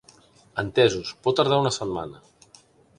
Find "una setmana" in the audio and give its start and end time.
1.67-2.27